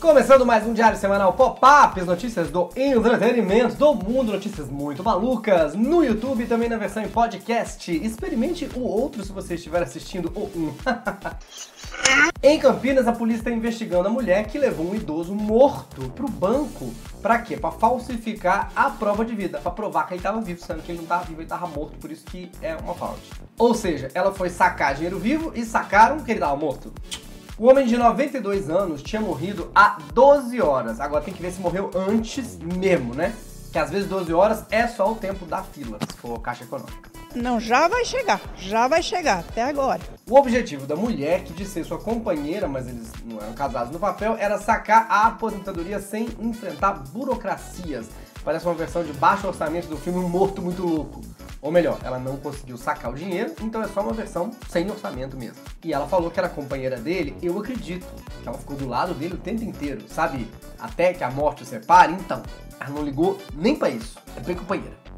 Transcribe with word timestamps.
Começando 0.00 0.46
mais 0.46 0.66
um 0.66 0.72
diário 0.72 0.96
semanal 0.96 1.34
pop-up, 1.34 2.00
notícias 2.00 2.50
do 2.50 2.70
entretenimento, 2.74 3.74
do 3.74 3.94
mundo, 3.94 4.32
notícias 4.32 4.66
muito 4.70 5.04
malucas, 5.04 5.74
no 5.74 6.02
YouTube 6.02 6.42
e 6.42 6.46
também 6.46 6.70
na 6.70 6.78
versão 6.78 7.02
em 7.02 7.08
podcast. 7.08 7.94
Experimente 7.94 8.66
o 8.74 8.80
outro 8.80 9.22
se 9.22 9.30
você 9.30 9.56
estiver 9.56 9.82
assistindo 9.82 10.32
o 10.34 10.44
um. 10.58 10.74
em 12.42 12.58
Campinas, 12.58 13.06
a 13.06 13.12
polícia 13.12 13.40
está 13.42 13.50
investigando 13.50 14.08
a 14.08 14.10
mulher 14.10 14.46
que 14.46 14.56
levou 14.56 14.90
um 14.90 14.94
idoso 14.94 15.34
morto 15.34 16.10
pro 16.12 16.26
banco. 16.26 16.90
Pra 17.20 17.38
quê? 17.38 17.58
Pra 17.58 17.70
falsificar 17.70 18.72
a 18.74 18.88
prova 18.88 19.22
de 19.22 19.34
vida, 19.34 19.58
pra 19.58 19.70
provar 19.70 20.06
que 20.06 20.14
ele 20.14 20.20
estava 20.20 20.40
vivo, 20.40 20.64
sendo 20.64 20.82
que 20.82 20.92
ele 20.92 20.98
não 20.98 21.04
estava 21.04 21.24
vivo, 21.24 21.40
ele 21.40 21.42
estava 21.42 21.66
morto, 21.66 21.98
por 21.98 22.10
isso 22.10 22.24
que 22.24 22.50
é 22.62 22.74
uma 22.74 22.94
fraude. 22.94 23.20
Ou 23.58 23.74
seja, 23.74 24.10
ela 24.14 24.32
foi 24.32 24.48
sacar 24.48 24.94
dinheiro 24.94 25.18
vivo 25.18 25.52
e 25.54 25.62
sacaram 25.62 26.20
que 26.20 26.30
ele 26.30 26.38
estava 26.38 26.56
morto. 26.56 26.90
O 27.60 27.68
homem 27.68 27.86
de 27.86 27.94
92 27.94 28.70
anos 28.70 29.02
tinha 29.02 29.20
morrido 29.20 29.70
há 29.74 29.98
12 30.14 30.62
horas. 30.62 30.98
Agora 30.98 31.22
tem 31.22 31.34
que 31.34 31.42
ver 31.42 31.52
se 31.52 31.60
morreu 31.60 31.90
antes 31.94 32.56
mesmo, 32.56 33.14
né? 33.14 33.34
Que 33.70 33.78
às 33.78 33.90
vezes 33.90 34.08
12 34.08 34.32
horas 34.32 34.64
é 34.70 34.86
só 34.86 35.12
o 35.12 35.14
tempo 35.14 35.44
da 35.44 35.62
fila, 35.62 35.98
se 36.00 36.16
for 36.16 36.40
caixa 36.40 36.64
econômica. 36.64 37.10
Não, 37.34 37.60
já 37.60 37.86
vai 37.86 38.02
chegar, 38.06 38.40
já 38.56 38.88
vai 38.88 39.02
chegar, 39.02 39.40
até 39.40 39.62
agora. 39.62 40.00
O 40.26 40.38
objetivo 40.38 40.86
da 40.86 40.96
mulher, 40.96 41.44
que 41.44 41.52
disse 41.52 41.72
ser 41.72 41.84
sua 41.84 41.98
companheira, 41.98 42.66
mas 42.66 42.88
eles 42.88 43.12
não 43.26 43.36
eram 43.36 43.52
casados 43.52 43.92
no 43.92 43.98
papel, 43.98 44.36
era 44.38 44.56
sacar 44.56 45.06
a 45.10 45.26
aposentadoria 45.26 46.00
sem 46.00 46.28
enfrentar 46.40 46.94
burocracias. 47.10 48.06
Parece 48.42 48.64
uma 48.64 48.74
versão 48.74 49.04
de 49.04 49.12
baixo 49.12 49.46
orçamento 49.46 49.86
do 49.86 49.98
filme 49.98 50.18
Um 50.18 50.30
Morto 50.30 50.62
Muito 50.62 50.82
Louco. 50.82 51.20
Ou 51.62 51.70
melhor, 51.70 51.98
ela 52.02 52.18
não 52.18 52.36
conseguiu 52.38 52.78
sacar 52.78 53.10
o 53.10 53.14
dinheiro, 53.14 53.54
então 53.60 53.82
é 53.82 53.88
só 53.88 54.00
uma 54.00 54.14
versão 54.14 54.50
sem 54.68 54.90
orçamento 54.90 55.36
mesmo. 55.36 55.58
E 55.84 55.92
ela 55.92 56.06
falou 56.08 56.30
que 56.30 56.38
era 56.38 56.48
companheira 56.48 56.96
dele, 56.96 57.36
eu 57.42 57.58
acredito, 57.58 58.06
que 58.42 58.48
ela 58.48 58.56
ficou 58.56 58.76
do 58.76 58.88
lado 58.88 59.12
dele 59.12 59.34
o 59.34 59.38
tempo 59.38 59.62
inteiro, 59.62 60.02
sabe? 60.08 60.48
Até 60.78 61.12
que 61.12 61.22
a 61.22 61.30
morte 61.30 61.62
o 61.62 61.66
separe, 61.66 62.14
então. 62.14 62.42
Ela 62.80 62.90
não 62.90 63.02
ligou 63.02 63.36
nem 63.54 63.76
para 63.76 63.90
isso. 63.90 64.18
É 64.36 64.40
bem 64.40 64.56
companheira. 64.56 65.09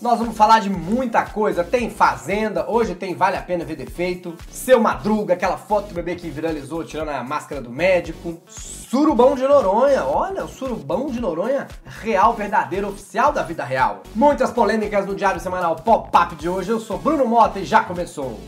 Nós 0.00 0.18
vamos 0.18 0.36
falar 0.36 0.60
de 0.60 0.70
muita 0.70 1.24
coisa. 1.24 1.64
Tem 1.64 1.90
Fazenda, 1.90 2.70
hoje 2.70 2.94
tem 2.94 3.14
Vale 3.14 3.36
a 3.36 3.42
Pena 3.42 3.64
Ver 3.64 3.76
Defeito, 3.76 4.34
Seu 4.50 4.80
Madruga, 4.80 5.34
aquela 5.34 5.56
foto 5.56 5.88
do 5.88 5.94
bebê 5.94 6.14
que 6.14 6.30
viralizou 6.30 6.84
tirando 6.84 7.08
a 7.08 7.22
máscara 7.22 7.60
do 7.60 7.70
médico, 7.70 8.40
Surubão 8.48 9.34
de 9.34 9.42
Noronha, 9.42 10.04
olha, 10.04 10.44
o 10.44 10.48
Surubão 10.48 11.08
de 11.08 11.20
Noronha, 11.20 11.66
real, 11.84 12.32
verdadeiro, 12.34 12.88
oficial 12.88 13.32
da 13.32 13.42
vida 13.42 13.64
real. 13.64 14.02
Muitas 14.14 14.50
polêmicas 14.50 15.04
no 15.04 15.14
Diário 15.14 15.40
Semanal 15.40 15.76
Pop-Up 15.76 16.36
de 16.36 16.48
hoje. 16.48 16.70
Eu 16.70 16.80
sou 16.80 16.96
Bruno 16.96 17.26
Mota 17.26 17.58
e 17.58 17.64
já 17.64 17.82
começou. 17.82 18.40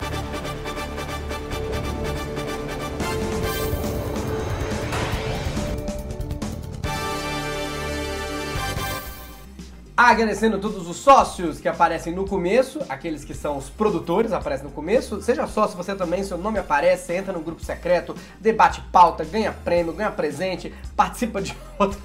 Agradecendo 10.02 10.58
todos 10.58 10.88
os 10.88 10.96
sócios 10.96 11.60
que 11.60 11.68
aparecem 11.68 12.14
no 12.14 12.26
começo, 12.26 12.80
aqueles 12.88 13.22
que 13.22 13.34
são 13.34 13.58
os 13.58 13.68
produtores 13.68 14.32
aparecem 14.32 14.64
no 14.64 14.72
começo. 14.72 15.20
Seja 15.20 15.46
sócio 15.46 15.76
você 15.76 15.94
também, 15.94 16.24
seu 16.24 16.38
nome 16.38 16.58
aparece, 16.58 17.12
entra 17.12 17.34
no 17.34 17.40
grupo 17.40 17.62
secreto, 17.62 18.16
debate 18.40 18.80
pauta, 18.90 19.26
ganha 19.26 19.52
prêmio, 19.52 19.92
ganha 19.92 20.10
presente, 20.10 20.72
participa 20.96 21.42
de 21.42 21.54
outras 21.78 22.00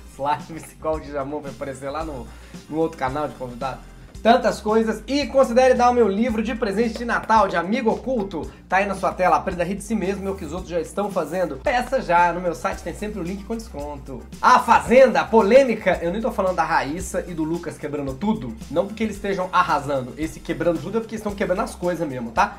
lives, 0.50 0.74
igual 0.74 0.96
o 0.96 1.00
Djamon 1.00 1.40
vai 1.40 1.52
aparecer 1.52 1.90
lá 1.90 2.04
no, 2.04 2.28
no 2.68 2.78
outro 2.80 2.98
canal 2.98 3.30
de 3.30 3.36
convidado 3.36 3.80
tantas 4.26 4.60
coisas. 4.60 5.04
E 5.06 5.28
considere 5.28 5.76
dar 5.76 5.92
o 5.92 5.94
meu 5.94 6.08
livro 6.08 6.42
de 6.42 6.56
presente 6.56 6.98
de 6.98 7.06
Natal, 7.06 7.48
de 7.48 7.56
Amigo 7.56 7.92
Oculto. 7.92 8.52
Tá 8.68 8.78
aí 8.78 8.88
na 8.88 8.96
sua 8.96 9.14
tela, 9.14 9.36
aprenda 9.36 9.62
a 9.62 9.66
rir 9.68 9.76
de 9.76 9.84
si 9.84 9.94
mesmo, 9.94 10.32
o 10.32 10.36
que 10.36 10.44
os 10.44 10.52
outros 10.52 10.72
já 10.72 10.82
estão 10.82 11.12
fazendo. 11.12 11.58
Peça 11.58 12.02
já, 12.02 12.34
no 12.34 12.42
meu 12.42 12.56
site 12.56 12.82
tem 12.82 12.96
sempre 12.96 13.20
o 13.20 13.24
link 13.24 13.44
com 13.44 13.56
desconto. 13.56 14.24
A 14.42 14.58
Fazenda, 14.58 15.24
polêmica, 15.24 16.00
eu 16.02 16.12
nem 16.12 16.20
tô 16.20 16.32
falando 16.32 16.56
da 16.56 16.64
Raíssa 16.64 17.24
e 17.28 17.36
do 17.36 17.44
Lucas 17.44 17.78
quebrando 17.78 18.16
tudo, 18.16 18.56
não 18.72 18.88
porque 18.88 19.04
eles 19.04 19.18
estejam 19.18 19.48
arrasando. 19.54 20.12
Esse 20.18 20.40
quebrando 20.40 20.82
tudo 20.82 20.98
é 20.98 21.02
porque 21.02 21.16
estão 21.16 21.36
quebrando 21.36 21.62
as 21.62 21.76
coisas 21.76 22.08
mesmo, 22.08 22.32
tá? 22.32 22.58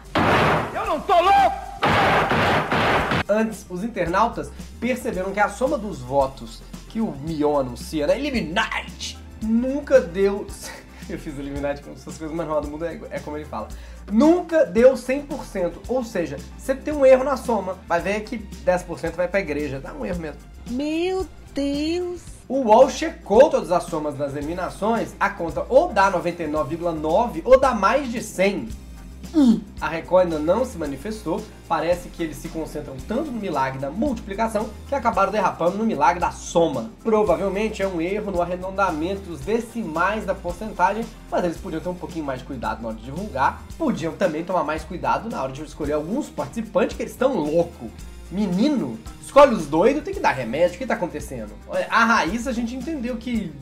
Eu 0.72 0.86
não 0.86 1.00
tô 1.00 1.14
louco! 1.14 1.56
Antes, 3.28 3.66
os 3.68 3.82
internautas 3.82 4.52
perceberam 4.78 5.32
que 5.32 5.40
a 5.40 5.48
soma 5.48 5.76
dos 5.76 5.98
votos 5.98 6.62
que 6.88 7.00
o 7.00 7.10
Mion 7.10 7.58
anuncia 7.58 8.06
na 8.06 8.14
Illuminati 8.14 9.18
nunca 9.42 10.00
deu 10.00 10.46
eu 11.12 11.18
fiz 11.18 11.38
Illuminati 11.38 11.82
com 11.82 11.92
essas 11.92 12.16
coisas 12.16 12.36
mais 12.36 12.48
do 12.48 12.68
mundo, 12.68 12.84
é, 12.84 13.00
é 13.10 13.18
como 13.20 13.36
ele 13.36 13.44
fala. 13.44 13.68
Nunca 14.10 14.64
deu 14.64 14.94
100%, 14.94 15.72
ou 15.88 16.04
seja, 16.04 16.36
sempre 16.58 16.84
tem 16.84 16.94
um 16.94 17.04
erro 17.04 17.24
na 17.24 17.36
soma. 17.36 17.76
Vai 17.86 18.00
ver 18.00 18.20
que 18.20 18.38
10% 18.38 19.12
vai 19.12 19.28
pra 19.28 19.40
igreja, 19.40 19.80
dá 19.80 19.92
um 19.92 20.04
erro 20.04 20.20
mesmo. 20.20 20.40
Meu 20.70 21.26
Deus! 21.54 22.22
O 22.48 22.60
UOL 22.60 22.88
checou 22.90 23.50
todas 23.50 23.72
as 23.72 23.84
somas 23.84 24.14
das 24.14 24.36
eliminações, 24.36 25.14
a 25.18 25.28
conta 25.30 25.66
ou 25.68 25.92
dá 25.92 26.12
99,9 26.12 27.42
ou 27.44 27.58
dá 27.58 27.74
mais 27.74 28.10
de 28.10 28.22
100. 28.22 28.85
A 29.80 29.88
Record 29.88 30.24
ainda 30.24 30.38
não 30.38 30.64
se 30.64 30.78
manifestou, 30.78 31.42
parece 31.68 32.08
que 32.08 32.22
eles 32.22 32.36
se 32.36 32.48
concentram 32.48 32.96
tanto 33.06 33.30
no 33.30 33.40
milagre 33.40 33.78
da 33.78 33.90
multiplicação 33.90 34.68
que 34.88 34.94
acabaram 34.94 35.32
derrapando 35.32 35.76
no 35.76 35.84
milagre 35.84 36.20
da 36.20 36.30
soma. 36.30 36.90
Provavelmente 37.02 37.82
é 37.82 37.88
um 37.88 38.00
erro 38.00 38.30
no 38.30 38.40
arredondamento 38.40 39.22
dos 39.22 39.40
decimais 39.40 40.24
da 40.24 40.34
porcentagem, 40.34 41.04
mas 41.30 41.44
eles 41.44 41.56
podiam 41.56 41.80
ter 41.80 41.88
um 41.88 41.94
pouquinho 41.94 42.24
mais 42.24 42.40
de 42.40 42.46
cuidado 42.46 42.82
na 42.82 42.88
hora 42.88 42.96
de 42.96 43.04
divulgar. 43.04 43.62
Podiam 43.76 44.12
também 44.12 44.44
tomar 44.44 44.64
mais 44.64 44.84
cuidado 44.84 45.28
na 45.28 45.42
hora 45.42 45.52
de 45.52 45.62
escolher 45.62 45.92
alguns 45.92 46.28
participantes 46.28 46.96
que 46.96 47.02
eles 47.02 47.12
estão 47.12 47.34
loucos. 47.34 47.90
Menino, 48.30 48.98
escolhe 49.22 49.54
os 49.54 49.66
doidos, 49.66 50.02
tem 50.02 50.12
que 50.12 50.20
dar 50.20 50.32
remédio, 50.32 50.74
o 50.74 50.78
que 50.78 50.86
tá 50.86 50.94
acontecendo? 50.94 51.52
A 51.88 52.04
raiz 52.04 52.46
a 52.48 52.52
gente 52.52 52.74
entendeu 52.74 53.16
que 53.16 53.52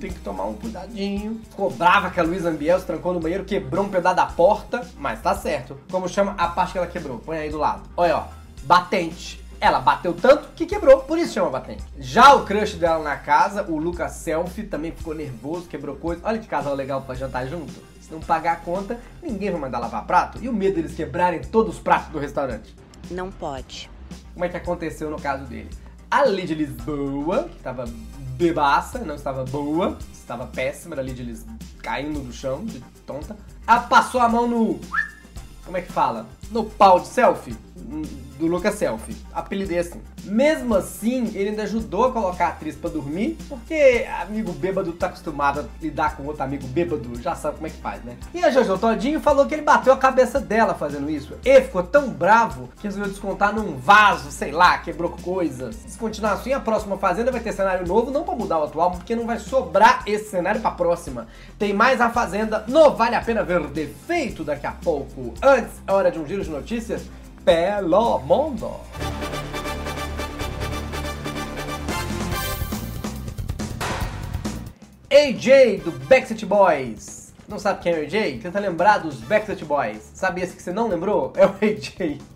tem 0.00 0.10
que 0.10 0.18
tomar 0.20 0.44
um 0.44 0.54
cuidadinho. 0.54 1.40
Ficou 1.48 1.70
brava 1.70 2.10
que 2.10 2.18
a 2.18 2.22
Luísa 2.22 2.50
Ambiel 2.50 2.80
se 2.80 2.86
trancou 2.86 3.12
no 3.12 3.20
banheiro, 3.20 3.44
quebrou 3.44 3.84
um 3.84 3.88
pedaço 3.88 4.16
da 4.16 4.26
porta, 4.26 4.84
mas 4.98 5.22
tá 5.22 5.34
certo. 5.34 5.78
Como 5.90 6.08
chama 6.08 6.34
a 6.36 6.48
parte 6.48 6.72
que 6.72 6.78
ela 6.78 6.86
quebrou? 6.86 7.18
Põe 7.18 7.38
aí 7.38 7.50
do 7.50 7.58
lado. 7.58 7.82
Olha, 7.96 8.18
ó, 8.18 8.24
batente. 8.64 9.42
Ela 9.60 9.78
bateu 9.78 10.12
tanto 10.12 10.48
que 10.54 10.66
quebrou, 10.66 11.02
por 11.02 11.16
isso 11.16 11.32
chama 11.32 11.48
batente. 11.48 11.84
Já 11.98 12.34
o 12.34 12.44
crush 12.44 12.74
dela 12.74 13.02
na 13.02 13.16
casa, 13.16 13.62
o 13.62 13.78
Lucas 13.78 14.12
Selfie, 14.12 14.64
também 14.64 14.92
ficou 14.92 15.14
nervoso, 15.14 15.68
quebrou 15.68 15.96
coisa. 15.96 16.20
Olha 16.24 16.38
que 16.38 16.46
casal 16.46 16.74
legal 16.74 17.00
pra 17.02 17.14
jantar 17.14 17.46
junto. 17.46 17.72
Se 18.00 18.12
não 18.12 18.20
pagar 18.20 18.52
a 18.52 18.56
conta, 18.56 18.98
ninguém 19.22 19.50
vai 19.50 19.60
mandar 19.60 19.78
lavar 19.78 20.04
prato. 20.04 20.38
E 20.42 20.48
o 20.48 20.52
medo 20.52 20.74
deles 20.74 20.94
quebrarem 20.94 21.40
todos 21.40 21.76
os 21.76 21.80
pratos 21.80 22.12
do 22.12 22.18
restaurante? 22.18 22.74
Não 23.10 23.30
pode. 23.30 23.90
Como 24.32 24.44
é 24.44 24.48
que 24.48 24.56
aconteceu 24.56 25.10
no 25.10 25.20
caso 25.20 25.44
dele? 25.44 25.70
A 26.10 26.24
Lídia 26.24 26.56
Lisboa, 26.56 27.44
que 27.44 27.56
estava 27.56 27.84
bebaça, 28.36 28.98
não 29.00 29.14
estava 29.14 29.44
boa, 29.44 29.98
estava 30.12 30.46
péssima, 30.46 30.96
a 30.96 31.02
Lídia 31.02 31.24
Lisboa 31.24 31.56
caindo 31.84 32.20
do 32.20 32.32
chão, 32.32 32.64
de 32.64 32.80
tonta. 33.06 33.36
A 33.66 33.78
passou 33.78 34.20
a 34.20 34.28
mão 34.28 34.48
no. 34.48 34.80
Como 35.64 35.76
é 35.76 35.82
que 35.82 35.92
fala? 35.92 36.26
No 36.50 36.64
pau 36.64 36.98
de 36.98 37.06
selfie 37.06 37.56
do 38.38 38.46
Lucas 38.46 38.74
Selfie. 38.74 39.16
Apelidei 39.32 39.78
assim. 39.78 40.00
Mesmo 40.24 40.74
assim, 40.74 41.30
ele 41.34 41.50
ainda 41.50 41.62
ajudou 41.64 42.06
a 42.06 42.12
colocar 42.12 42.46
a 42.46 42.48
atriz 42.48 42.74
pra 42.76 42.90
dormir, 42.90 43.36
porque 43.48 44.06
amigo 44.22 44.52
bêbado 44.52 44.92
tá 44.92 45.06
acostumado 45.06 45.60
a 45.60 45.64
lidar 45.82 46.16
com 46.16 46.24
outro 46.24 46.42
amigo 46.42 46.66
bêbado, 46.66 47.20
já 47.20 47.34
sabe 47.34 47.56
como 47.56 47.66
é 47.66 47.70
que 47.70 47.76
faz, 47.76 48.02
né? 48.02 48.16
E 48.32 48.42
a 48.42 48.50
Jojo 48.50 48.78
Todinho 48.78 49.20
falou 49.20 49.46
que 49.46 49.54
ele 49.54 49.62
bateu 49.62 49.92
a 49.92 49.96
cabeça 49.96 50.40
dela 50.40 50.74
fazendo 50.74 51.10
isso. 51.10 51.34
Ele 51.44 51.62
ficou 51.62 51.82
tão 51.82 52.08
bravo 52.08 52.68
que 52.78 52.84
resolveu 52.84 53.10
descontar 53.10 53.54
num 53.54 53.76
vaso, 53.76 54.30
sei 54.30 54.50
lá, 54.50 54.78
quebrou 54.78 55.10
coisas. 55.10 55.76
Se 55.86 55.98
continuar 55.98 56.32
assim, 56.32 56.52
a 56.52 56.60
próxima 56.60 56.96
Fazenda 56.96 57.30
vai 57.30 57.40
ter 57.40 57.52
cenário 57.52 57.86
novo, 57.86 58.10
não 58.10 58.24
pra 58.24 58.34
mudar 58.34 58.58
o 58.58 58.64
atual, 58.64 58.92
porque 58.92 59.14
não 59.14 59.26
vai 59.26 59.38
sobrar 59.38 60.02
esse 60.06 60.30
cenário 60.30 60.60
pra 60.60 60.70
próxima. 60.70 61.26
Tem 61.58 61.72
mais 61.72 62.00
a 62.00 62.10
Fazenda 62.10 62.64
no 62.66 62.90
Vale 62.94 63.14
a 63.14 63.20
Pena 63.20 63.42
Ver 63.42 63.66
Defeito 63.68 64.42
daqui 64.42 64.66
a 64.66 64.72
pouco. 64.72 65.34
Antes, 65.42 65.72
é 65.86 65.92
hora 65.92 66.10
de 66.10 66.18
um 66.18 66.26
giro 66.26 66.42
de 66.42 66.50
notícias 66.50 67.02
pelo 67.44 68.18
mundo. 68.20 68.70
AJ 75.10 75.82
do 75.84 75.92
Backstreet 76.08 76.46
Boys. 76.46 77.34
Não 77.46 77.58
sabe 77.58 77.82
quem 77.82 77.92
é 77.92 78.00
o 78.00 78.02
AJ? 78.02 78.40
Tenta 78.40 78.58
lembrar 78.58 78.98
dos 78.98 79.20
Backstreet 79.20 79.64
Boys. 79.64 80.10
Sabe 80.14 80.40
esse 80.40 80.56
que 80.56 80.62
você 80.62 80.72
não 80.72 80.88
lembrou? 80.88 81.32
É 81.36 81.46
o 81.46 81.50
AJ. 81.50 82.18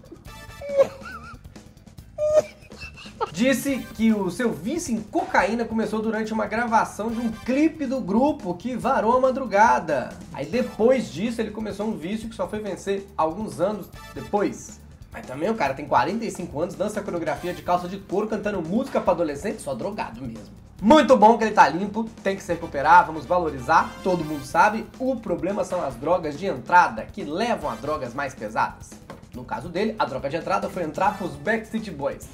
Disse 3.32 3.78
que 3.94 4.12
o 4.12 4.31
seu 4.31 4.52
vício 4.52 4.94
em 4.94 5.00
cocaína 5.00 5.64
começou 5.64 6.02
durante 6.02 6.32
uma 6.32 6.46
gravação 6.46 7.10
de 7.10 7.19
um 7.19 7.32
clipe 7.32 7.87
do 7.87 8.00
grupo 8.00 8.55
que 8.55 8.76
varou 8.76 9.16
a 9.16 9.20
madrugada. 9.20 10.10
Aí 10.32 10.44
depois 10.44 11.10
disso 11.10 11.40
ele 11.40 11.50
começou 11.50 11.87
um 11.87 11.96
vício 11.96 12.28
que 12.28 12.34
só 12.34 12.46
foi 12.46 12.60
vencer 12.60 13.06
alguns 13.16 13.60
anos 13.60 13.88
depois. 14.14 14.81
Mas 15.19 15.26
também 15.26 15.50
o 15.50 15.55
cara 15.55 15.75
tem 15.75 15.85
45 15.85 16.61
anos, 16.61 16.75
dança 16.76 17.03
coreografia 17.03 17.53
de 17.53 17.61
calça 17.61 17.88
de 17.88 17.97
couro, 17.97 18.29
cantando 18.29 18.62
música 18.62 19.00
para 19.00 19.15
adolescente, 19.15 19.61
só 19.61 19.75
drogado 19.75 20.20
mesmo. 20.23 20.55
Muito 20.81 21.17
bom 21.17 21.37
que 21.37 21.43
ele 21.43 21.53
tá 21.53 21.69
limpo, 21.69 22.05
tem 22.23 22.37
que 22.37 22.43
se 22.43 22.53
recuperar, 22.53 23.05
vamos 23.05 23.26
valorizar, 23.26 23.93
todo 24.05 24.25
mundo 24.25 24.44
sabe. 24.44 24.87
O 24.97 25.17
problema 25.17 25.65
são 25.65 25.85
as 25.85 25.97
drogas 25.97 26.38
de 26.38 26.47
entrada, 26.47 27.05
que 27.05 27.25
levam 27.25 27.69
a 27.69 27.75
drogas 27.75 28.15
mais 28.15 28.32
pesadas. 28.32 28.91
No 29.35 29.43
caso 29.43 29.69
dele, 29.69 29.97
a 29.99 30.05
droga 30.05 30.31
de 30.31 30.37
entrada 30.37 30.70
foi 30.70 30.85
entrar 30.85 31.19
pros 31.19 31.35
Backstreet 31.35 31.91
Boys. 31.91 32.29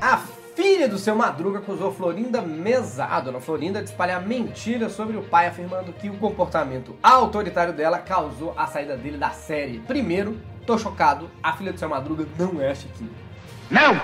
A 0.00 0.16
filha 0.54 0.88
do 0.88 0.96
seu 0.96 1.14
Madruga 1.14 1.58
acusou 1.58 1.92
Florinda 1.92 2.40
Mesa, 2.40 3.04
a 3.04 3.20
dona 3.20 3.40
Florinda, 3.40 3.82
de 3.82 3.90
espalhar 3.90 4.26
mentiras 4.26 4.92
sobre 4.92 5.18
o 5.18 5.22
pai, 5.22 5.48
afirmando 5.48 5.92
que 5.92 6.08
o 6.08 6.16
comportamento 6.16 6.96
autoritário 7.02 7.74
dela 7.74 7.98
causou 7.98 8.54
a 8.56 8.66
saída 8.66 8.96
dele 8.96 9.18
da 9.18 9.30
série. 9.30 9.80
Primeiro, 9.80 10.40
tô 10.66 10.76
chocado, 10.76 11.30
a 11.42 11.52
filha 11.52 11.72
do 11.72 11.78
seu 11.78 11.88
Madruga 11.88 12.26
não 12.36 12.60
é 12.60 12.72
a 12.72 12.74
Chiquinha. 12.74 13.10
Não! 13.70 14.00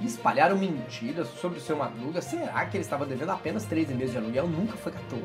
Espalharam 0.00 0.56
mentiras 0.56 1.28
sobre 1.28 1.58
o 1.58 1.60
seu 1.60 1.76
Madruga? 1.76 2.20
Será 2.20 2.64
que 2.66 2.76
ele 2.76 2.84
estava 2.84 3.04
devendo 3.04 3.30
apenas 3.30 3.64
13 3.64 3.94
meses 3.94 4.12
de 4.12 4.18
aluguel? 4.18 4.48
Nunca 4.48 4.76
foi 4.76 4.92
14? 4.92 5.22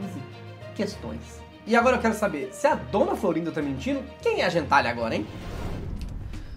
Questões. 0.76 1.42
E 1.66 1.76
agora 1.76 1.96
eu 1.96 2.02
quero 2.02 2.14
saber, 2.14 2.50
se 2.52 2.68
a 2.68 2.76
dona 2.76 3.16
Florinda 3.16 3.52
tá 3.52 3.62
mentindo, 3.62 4.04
quem 4.22 4.42
é 4.42 4.46
a 4.46 4.50
gentalha 4.50 4.90
agora, 4.90 5.16
hein? 5.16 5.26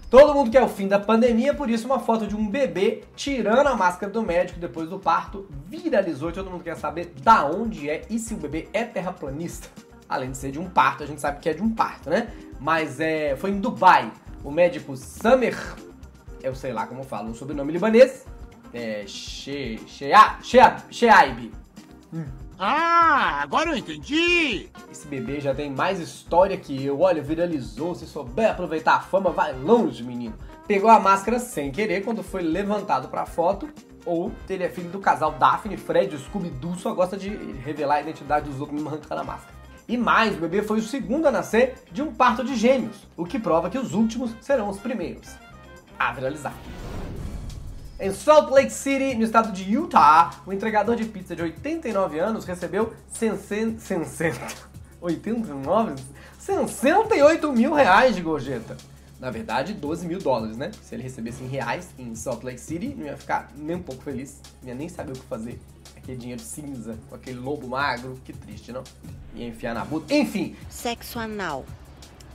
Todo 0.09 0.33
mundo 0.33 0.51
quer 0.51 0.61
o 0.61 0.67
fim 0.67 0.87
da 0.87 0.99
pandemia, 0.99 1.53
por 1.53 1.69
isso 1.69 1.85
uma 1.85 1.99
foto 1.99 2.27
de 2.27 2.35
um 2.35 2.47
bebê 2.47 3.03
tirando 3.15 3.67
a 3.67 3.75
máscara 3.75 4.11
do 4.11 4.21
médico 4.21 4.59
depois 4.59 4.89
do 4.89 4.99
parto 4.99 5.47
viralizou 5.67 6.29
e 6.29 6.33
todo 6.33 6.49
mundo 6.49 6.63
quer 6.63 6.77
saber 6.77 7.13
da 7.21 7.45
onde 7.45 7.89
é 7.89 8.03
e 8.09 8.19
se 8.19 8.33
o 8.33 8.37
bebê 8.37 8.69
é 8.71 8.83
terraplanista. 8.83 9.67
Além 10.07 10.31
de 10.31 10.37
ser 10.37 10.51
de 10.51 10.59
um 10.59 10.69
parto, 10.69 11.03
a 11.03 11.07
gente 11.07 11.19
sabe 11.19 11.39
que 11.39 11.49
é 11.49 11.53
de 11.53 11.61
um 11.61 11.69
parto, 11.69 12.09
né? 12.09 12.29
Mas 12.59 12.99
é, 12.99 13.35
foi 13.35 13.49
em 13.49 13.59
Dubai. 13.59 14.11
O 14.45 14.51
médico 14.51 14.95
Samer, 14.95 15.57
eu 16.43 16.53
sei 16.53 16.71
lá 16.71 16.85
como 16.85 17.03
falo 17.03 17.31
o 17.31 17.35
sobrenome 17.35 17.73
libanês, 17.73 18.27
é 18.71 19.03
She, 19.07 19.79
Shea, 19.87 20.37
Shea, 20.43 20.77
Sheaib. 20.91 21.51
Ah, 22.59 23.41
agora 23.41 23.71
eu 23.71 23.75
entendi! 23.75 24.69
Esse 24.89 25.07
bebê 25.07 25.41
já 25.41 25.53
tem 25.53 25.71
mais 25.71 25.99
história 25.99 26.55
que 26.55 26.85
eu. 26.85 27.01
Olha, 27.01 27.23
viralizou. 27.23 27.95
Se 27.95 28.05
souber 28.05 28.51
aproveitar 28.51 28.95
a 28.95 28.99
fama, 29.01 29.31
vai 29.31 29.51
longe, 29.51 30.03
menino. 30.03 30.35
Pegou 30.67 30.89
a 30.89 30.99
máscara 30.99 31.39
sem 31.39 31.71
querer 31.71 32.03
quando 32.03 32.21
foi 32.21 32.43
levantado 32.43 33.09
pra 33.09 33.25
foto. 33.25 33.67
Ou 34.05 34.31
ele 34.47 34.63
é 34.63 34.69
filho 34.69 34.89
do 34.89 34.99
casal 34.99 35.31
Daphne, 35.31 35.75
Fred 35.75 36.15
Scooby-Doo 36.15 36.75
só 36.75 36.93
gosta 36.93 37.17
de 37.17 37.29
revelar 37.29 37.95
a 37.95 38.01
identidade 38.01 38.47
dos 38.47 38.59
outros 38.59 38.75
mesmo 38.75 38.89
arrancando 38.89 39.21
a 39.21 39.23
máscara. 39.23 39.54
E 39.87 39.97
mais, 39.97 40.35
o 40.35 40.39
bebê 40.39 40.63
foi 40.63 40.79
o 40.79 40.83
segundo 40.83 41.27
a 41.27 41.31
nascer 41.31 41.75
de 41.91 42.01
um 42.01 42.13
parto 42.13 42.43
de 42.43 42.55
gêmeos, 42.55 43.07
o 43.15 43.25
que 43.25 43.37
prova 43.37 43.69
que 43.69 43.77
os 43.77 43.93
últimos 43.93 44.31
serão 44.41 44.69
os 44.69 44.79
primeiros 44.79 45.29
a 45.97 46.11
viralizar. 46.11 46.53
Em 47.99 48.11
Salt 48.11 48.51
Lake 48.51 48.73
City, 48.73 49.15
no 49.15 49.23
estado 49.23 49.51
de 49.51 49.71
Utah, 49.71 50.31
o 50.45 50.51
entregador 50.51 50.95
de 50.95 51.05
pizza 51.05 51.35
de 51.35 51.41
89 51.41 52.19
anos 52.19 52.43
recebeu 52.45 52.93
60, 53.09 53.79
89? 54.99 55.95
68 56.37 57.53
mil 57.53 57.73
reais 57.73 58.15
de 58.15 58.21
gorjeta. 58.21 58.75
Na 59.19 59.31
verdade, 59.31 59.73
12 59.73 60.05
mil 60.05 60.19
dólares, 60.19 60.57
né? 60.57 60.71
Se 60.81 60.93
ele 60.93 61.03
recebesse 61.03 61.41
em 61.41 61.47
reais 61.47 61.87
em 61.97 62.13
Salt 62.15 62.43
Lake 62.43 62.59
City, 62.59 62.93
não 62.97 63.05
ia 63.05 63.15
ficar 63.15 63.49
nem 63.55 63.77
um 63.77 63.81
pouco 63.81 64.03
feliz, 64.03 64.41
não 64.61 64.69
ia 64.69 64.75
nem 64.75 64.89
saber 64.89 65.13
o 65.13 65.15
que 65.15 65.25
fazer. 65.25 65.57
Aquele 66.05 66.19
dinheiro 66.19 66.41
cinza, 66.41 66.95
com 67.09 67.15
aquele 67.15 67.39
lobo 67.39 67.67
magro, 67.67 68.21
que 68.23 68.31
triste, 68.31 68.71
não? 68.71 68.83
Ia 69.33 69.47
enfiar 69.47 69.73
na 69.73 69.83
buta. 69.83 70.13
Enfim, 70.13 70.55
Sexo 70.69 71.17
anal. 71.17 71.65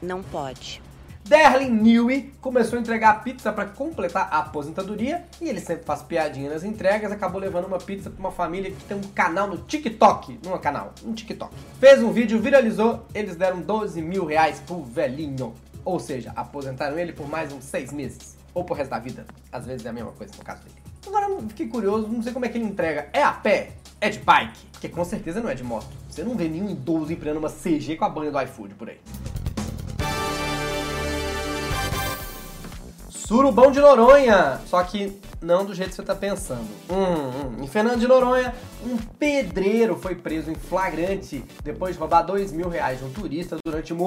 Não 0.02 0.24
pode. 0.24 0.82
Derlin 1.24 1.70
Newey 1.70 2.32
começou 2.40 2.76
a 2.76 2.82
entregar 2.82 3.22
pizza 3.22 3.52
para 3.52 3.66
completar 3.66 4.28
a 4.32 4.38
aposentadoria 4.38 5.24
e 5.40 5.48
ele 5.48 5.60
sempre 5.60 5.84
faz 5.84 6.02
piadinha 6.02 6.50
nas 6.50 6.64
entregas. 6.64 7.12
Acabou 7.12 7.40
levando 7.40 7.66
uma 7.66 7.78
pizza 7.78 8.10
para 8.10 8.18
uma 8.18 8.32
família 8.32 8.72
que 8.72 8.84
tem 8.86 8.96
um 8.96 9.02
canal 9.02 9.46
no 9.46 9.58
TikTok. 9.58 10.40
Não 10.44 10.56
é 10.56 10.58
canal, 10.58 10.92
um 11.04 11.14
TikTok. 11.14 11.54
Fez 11.78 12.02
um 12.02 12.10
vídeo, 12.10 12.40
viralizou. 12.40 13.06
Eles 13.14 13.36
deram 13.36 13.60
12 13.60 14.02
mil 14.02 14.24
reais 14.24 14.58
pro 14.66 14.82
velhinho. 14.82 15.54
Ou 15.84 16.00
seja, 16.00 16.32
aposentaram 16.34 16.98
ele 16.98 17.12
por 17.12 17.28
mais 17.28 17.52
uns 17.52 17.62
seis 17.62 17.92
meses. 17.92 18.36
Ou 18.52 18.64
pro 18.64 18.74
resto 18.74 18.90
da 18.90 18.98
vida. 18.98 19.24
Às 19.52 19.64
vezes 19.64 19.86
é 19.86 19.90
a 19.90 19.92
mesma 19.92 20.10
coisa 20.10 20.34
no 20.36 20.42
caso 20.42 20.60
dele. 20.64 20.79
Agora 21.20 21.42
fiquei 21.48 21.66
curioso, 21.68 22.08
não 22.08 22.22
sei 22.22 22.32
como 22.32 22.46
é 22.46 22.48
que 22.48 22.56
ele 22.56 22.64
entrega. 22.64 23.10
É 23.12 23.22
a 23.22 23.32
pé? 23.32 23.72
É 24.00 24.08
de 24.08 24.18
bike? 24.20 24.66
Porque 24.72 24.88
com 24.88 25.04
certeza 25.04 25.38
não 25.38 25.50
é 25.50 25.54
de 25.54 25.62
moto. 25.62 25.88
Você 26.08 26.24
não 26.24 26.34
vê 26.34 26.48
nenhum 26.48 26.70
idoso 26.70 27.12
empregando 27.12 27.38
uma 27.38 27.50
CG 27.50 27.96
com 27.96 28.06
a 28.06 28.08
banha 28.08 28.30
do 28.30 28.40
iFood 28.40 28.74
por 28.74 28.88
aí. 28.88 28.98
Surubão 33.10 33.70
de 33.70 33.80
Noronha, 33.80 34.60
só 34.66 34.82
que 34.82 35.20
não 35.42 35.64
do 35.64 35.74
jeito 35.74 35.90
que 35.90 35.96
você 35.96 36.02
tá 36.02 36.14
pensando. 36.14 36.66
Hum, 36.90 37.58
hum. 37.58 37.64
Em 37.64 37.66
Fernando 37.66 38.00
de 38.00 38.08
Noronha, 38.08 38.54
um 38.82 38.96
pedreiro 38.96 39.96
foi 39.96 40.14
preso 40.14 40.50
em 40.50 40.54
flagrante 40.54 41.44
depois 41.62 41.94
de 41.94 42.00
roubar 42.00 42.22
dois 42.22 42.50
mil 42.50 42.68
reais 42.70 42.98
de 42.98 43.04
um 43.04 43.12
turista 43.12 43.56
durante 43.62 43.92
uma 43.92 44.04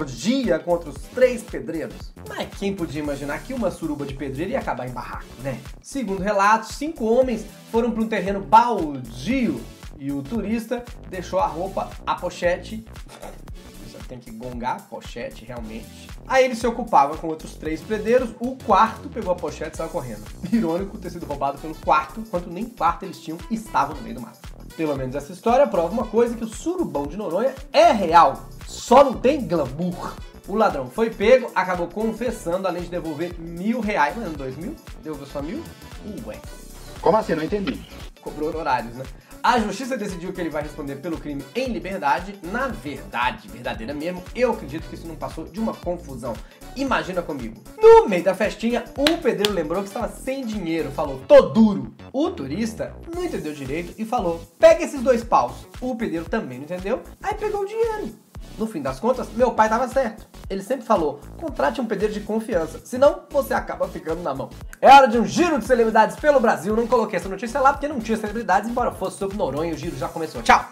orgia 0.00 0.58
contra 0.58 0.90
os 0.90 0.96
três 1.14 1.42
pedreiros. 1.42 2.12
Mas 2.28 2.48
quem 2.58 2.74
podia 2.74 3.02
imaginar 3.02 3.42
que 3.42 3.54
uma 3.54 3.70
suruba 3.70 4.04
de 4.04 4.14
pedreiro 4.14 4.52
ia 4.52 4.58
acabar 4.58 4.88
em 4.88 4.92
barraco, 4.92 5.26
né? 5.42 5.60
Segundo 5.82 6.22
relatos, 6.22 6.70
cinco 6.70 7.04
homens 7.04 7.44
foram 7.70 7.90
para 7.90 8.02
um 8.02 8.08
terreno 8.08 8.40
baldio 8.40 9.60
e 9.98 10.10
o 10.10 10.22
turista 10.22 10.84
deixou 11.08 11.38
a 11.38 11.46
roupa, 11.46 11.90
a 12.06 12.14
pochete 12.14 12.84
tem 14.10 14.18
que 14.18 14.32
gongar 14.32 14.76
a 14.76 14.80
pochete 14.80 15.44
realmente. 15.44 16.08
Aí 16.26 16.44
ele 16.44 16.56
se 16.56 16.66
ocupava 16.66 17.16
com 17.16 17.28
outros 17.28 17.54
três 17.54 17.80
pedreiros, 17.80 18.30
o 18.40 18.56
quarto 18.56 19.08
pegou 19.08 19.32
a 19.32 19.36
pochete 19.36 19.74
e 19.74 19.76
saiu 19.76 19.88
correndo. 19.88 20.24
Irônico 20.52 20.98
ter 20.98 21.10
sido 21.10 21.26
roubado 21.26 21.58
pelo 21.58 21.76
quarto, 21.76 22.20
enquanto 22.20 22.50
nem 22.50 22.64
quarto 22.64 23.04
eles 23.04 23.20
tinham 23.20 23.38
e 23.48 23.54
estavam 23.54 23.94
no 23.94 24.02
meio 24.02 24.16
do 24.16 24.20
mato. 24.20 24.40
Pelo 24.76 24.96
menos 24.96 25.14
essa 25.14 25.32
história 25.32 25.66
prova 25.66 25.92
uma 25.92 26.06
coisa, 26.06 26.34
que 26.36 26.44
o 26.44 26.48
surubão 26.48 27.06
de 27.06 27.16
Noronha 27.16 27.54
é 27.72 27.92
real, 27.92 28.48
só 28.66 29.04
não 29.04 29.14
tem 29.14 29.46
glamour. 29.46 30.14
O 30.48 30.54
ladrão 30.54 30.86
foi 30.88 31.10
pego, 31.10 31.50
acabou 31.54 31.86
confessando, 31.86 32.66
além 32.66 32.82
de 32.82 32.88
devolver 32.88 33.38
mil 33.38 33.80
reais, 33.80 34.14
mas 34.16 34.26
não 34.26 34.32
dois 34.32 34.56
mil? 34.56 34.74
Devolveu 35.02 35.26
só 35.26 35.42
mil? 35.42 35.62
Ué, 36.26 36.36
Como 37.00 37.16
assim? 37.16 37.34
Não 37.34 37.44
entendi. 37.44 37.80
cobrou 38.22 38.54
horários, 38.56 38.94
né? 38.94 39.04
A 39.42 39.58
justiça 39.58 39.96
decidiu 39.96 40.34
que 40.34 40.40
ele 40.40 40.50
vai 40.50 40.62
responder 40.62 40.96
pelo 40.96 41.18
crime 41.18 41.42
em 41.54 41.68
liberdade. 41.68 42.38
Na 42.42 42.68
verdade, 42.68 43.48
verdadeira 43.48 43.94
mesmo, 43.94 44.22
eu 44.34 44.52
acredito 44.52 44.86
que 44.86 44.94
isso 44.94 45.08
não 45.08 45.16
passou 45.16 45.46
de 45.46 45.58
uma 45.58 45.72
confusão. 45.72 46.34
Imagina 46.76 47.22
comigo. 47.22 47.62
No 47.80 48.06
meio 48.06 48.22
da 48.22 48.34
festinha, 48.34 48.84
o 48.98 49.16
pedreiro 49.16 49.52
lembrou 49.52 49.82
que 49.82 49.88
estava 49.88 50.08
sem 50.08 50.44
dinheiro, 50.44 50.90
falou, 50.90 51.20
tô 51.26 51.40
duro. 51.40 51.94
O 52.12 52.30
turista 52.30 52.94
não 53.14 53.24
entendeu 53.24 53.54
direito 53.54 53.94
e 53.96 54.04
falou, 54.04 54.40
pega 54.58 54.84
esses 54.84 55.00
dois 55.00 55.24
paus. 55.24 55.66
O 55.80 55.96
pedreiro 55.96 56.28
também 56.28 56.58
não 56.58 56.64
entendeu, 56.64 57.02
aí 57.22 57.34
pegou 57.34 57.62
o 57.62 57.66
dinheiro. 57.66 58.12
No 58.58 58.66
fim 58.66 58.82
das 58.82 59.00
contas, 59.00 59.28
meu 59.34 59.52
pai 59.52 59.66
estava 59.66 59.88
certo. 59.88 60.26
Ele 60.48 60.62
sempre 60.62 60.84
falou: 60.84 61.20
contrate 61.38 61.80
um 61.80 61.86
pedreiro 61.86 62.14
de 62.14 62.20
confiança, 62.20 62.80
senão 62.84 63.22
você 63.30 63.54
acaba 63.54 63.88
ficando 63.88 64.22
na 64.22 64.34
mão. 64.34 64.50
É 64.80 64.92
hora 64.92 65.06
de 65.06 65.18
um 65.18 65.26
giro 65.26 65.58
de 65.58 65.64
celebridades 65.64 66.16
pelo 66.16 66.40
Brasil. 66.40 66.76
Não 66.76 66.86
coloquei 66.86 67.18
essa 67.18 67.28
notícia 67.28 67.60
lá 67.60 67.72
porque 67.72 67.88
não 67.88 68.00
tinha 68.00 68.18
celebridades, 68.18 68.68
embora 68.68 68.92
fosse 68.92 69.18
sobre 69.18 69.36
Noronha. 69.36 69.74
O 69.74 69.76
giro 69.76 69.96
já 69.96 70.08
começou. 70.08 70.42
Tchau! 70.42 70.64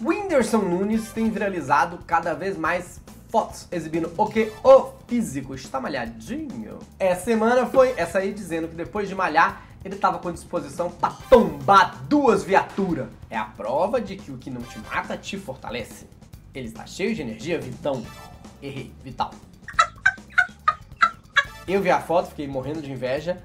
Whindersson 0.00 0.58
Nunes 0.58 1.10
tem 1.12 1.28
viralizado 1.28 1.98
cada 2.06 2.32
vez 2.34 2.56
mais 2.56 3.00
fotos 3.28 3.68
exibindo 3.70 4.12
o 4.16 4.26
que? 4.26 4.52
O 4.64 4.92
físico 5.06 5.54
está 5.54 5.80
malhadinho. 5.80 6.78
Essa 6.98 7.24
semana 7.24 7.66
foi 7.66 7.94
essa 7.96 8.18
aí 8.18 8.32
dizendo 8.32 8.68
que 8.68 8.74
depois 8.74 9.08
de 9.08 9.14
malhar, 9.14 9.62
ele 9.84 9.94
estava 9.94 10.18
com 10.18 10.32
disposição 10.32 10.90
para 10.90 11.14
tombar 11.30 12.02
duas 12.08 12.42
viaturas. 12.42 13.08
É 13.30 13.36
a 13.36 13.44
prova 13.44 14.00
de 14.00 14.16
que 14.16 14.30
o 14.30 14.38
que 14.38 14.50
não 14.50 14.62
te 14.62 14.78
mata 14.78 15.16
te 15.16 15.38
fortalece. 15.38 16.06
Ele 16.54 16.68
está 16.68 16.86
cheio 16.86 17.14
de 17.14 17.22
energia, 17.22 17.60
Vitão. 17.60 18.04
Errei, 18.62 18.92
Vital. 19.04 19.30
Eu 21.66 21.82
vi 21.82 21.90
a 21.90 22.00
foto, 22.00 22.30
fiquei 22.30 22.48
morrendo 22.48 22.80
de 22.80 22.90
inveja. 22.90 23.42